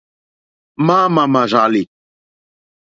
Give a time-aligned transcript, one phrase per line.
[0.85, 1.83] Máámà mà rzàlì.